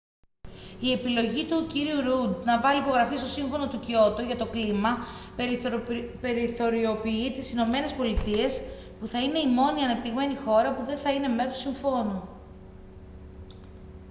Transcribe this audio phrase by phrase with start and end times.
[0.79, 1.71] η επιλογή του κ
[2.05, 4.97] ρουντ να βάλει υπογραφή στο σύμφωνο του κιότο για το κλίμα
[6.21, 8.61] περιθωριοποιεί τις ηνωμένες πολιτείες
[8.99, 12.29] που θα είναι η μόνη ανεπτυγμένη χώρα που δεν θα είναι μέρος του συμφώνου